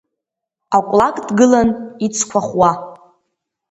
[0.77, 1.69] Акәлак дгылан
[2.05, 2.71] ицқәа хуа.